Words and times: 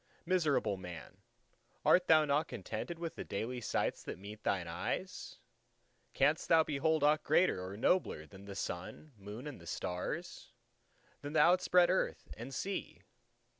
—Miserable 0.25 0.77
man! 0.77 1.17
art 1.85 2.07
thou 2.07 2.25
not 2.25 2.47
contented 2.47 2.97
with 2.97 3.13
the 3.13 3.23
daily 3.23 3.61
sights 3.61 4.01
that 4.01 4.17
meet 4.17 4.41
thine 4.43 4.67
eyes? 4.67 5.37
canst 6.15 6.47
thou 6.49 6.63
behold 6.63 7.03
aught 7.03 7.21
greater 7.21 7.63
or 7.63 7.77
nobler 7.77 8.25
than 8.25 8.45
the 8.45 8.55
Sun, 8.55 9.11
Moon, 9.15 9.45
and 9.45 9.69
Stars; 9.69 10.53
than 11.21 11.33
the 11.33 11.39
outspread 11.41 11.91
Earth 11.91 12.33
and 12.35 12.51
Sea? 12.51 13.03